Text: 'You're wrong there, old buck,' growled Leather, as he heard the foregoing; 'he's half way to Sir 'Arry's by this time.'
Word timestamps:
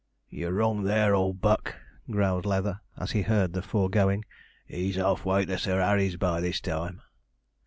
'You're 0.31 0.53
wrong 0.53 0.81
there, 0.83 1.13
old 1.13 1.41
buck,' 1.41 1.75
growled 2.09 2.43
Leather, 2.43 2.81
as 2.97 3.11
he 3.11 3.21
heard 3.21 3.53
the 3.53 3.61
foregoing; 3.61 4.25
'he's 4.65 4.95
half 4.95 5.25
way 5.25 5.45
to 5.45 5.59
Sir 5.59 5.79
'Arry's 5.79 6.15
by 6.17 6.41
this 6.41 6.59
time.' 6.59 7.01